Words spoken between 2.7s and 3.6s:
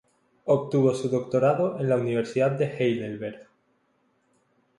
Heidelberg.